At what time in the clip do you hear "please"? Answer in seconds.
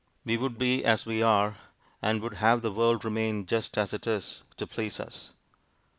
4.65-4.99